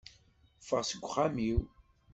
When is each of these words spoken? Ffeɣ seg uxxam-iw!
Ffeɣ 0.61 0.81
seg 0.89 1.01
uxxam-iw! 1.05 1.59